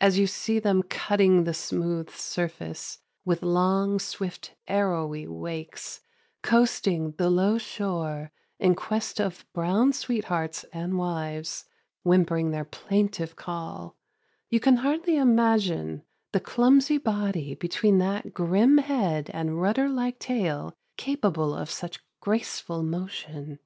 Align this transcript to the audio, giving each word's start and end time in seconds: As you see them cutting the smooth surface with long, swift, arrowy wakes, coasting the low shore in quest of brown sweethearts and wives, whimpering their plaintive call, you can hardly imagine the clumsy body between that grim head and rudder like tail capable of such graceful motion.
As 0.00 0.16
you 0.16 0.28
see 0.28 0.60
them 0.60 0.84
cutting 0.84 1.42
the 1.42 1.52
smooth 1.54 2.10
surface 2.10 2.98
with 3.24 3.42
long, 3.42 3.98
swift, 3.98 4.54
arrowy 4.68 5.26
wakes, 5.26 6.02
coasting 6.40 7.14
the 7.18 7.28
low 7.28 7.58
shore 7.58 8.30
in 8.60 8.76
quest 8.76 9.20
of 9.20 9.44
brown 9.52 9.92
sweethearts 9.92 10.62
and 10.72 10.96
wives, 10.96 11.64
whimpering 12.04 12.52
their 12.52 12.64
plaintive 12.64 13.34
call, 13.34 13.96
you 14.50 14.60
can 14.60 14.76
hardly 14.76 15.16
imagine 15.16 16.04
the 16.30 16.38
clumsy 16.38 16.98
body 16.98 17.56
between 17.56 17.98
that 17.98 18.32
grim 18.32 18.78
head 18.78 19.32
and 19.34 19.60
rudder 19.60 19.88
like 19.88 20.20
tail 20.20 20.76
capable 20.96 21.56
of 21.56 21.68
such 21.70 21.98
graceful 22.20 22.84
motion. 22.84 23.58